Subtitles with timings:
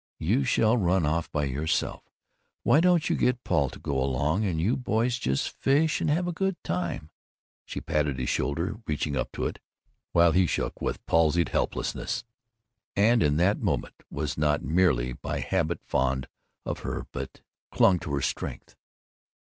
[0.17, 2.01] You shall run off by yourself!
[2.63, 6.27] Why don't you get Paul to go along, and you boys just fish and have
[6.27, 7.11] a good time?"
[7.67, 9.59] She patted his shoulder reaching up to it
[10.11, 12.23] while he shook with palsied helplessness,
[12.95, 16.27] and in that moment was not merely by habit fond
[16.65, 17.41] of her but
[17.71, 18.75] clung to her strength.